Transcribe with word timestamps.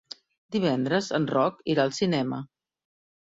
Divendres 0.55 1.09
en 1.17 1.27
Roc 1.33 1.61
irà 1.75 1.85
al 1.85 1.93
cinema. 1.99 2.41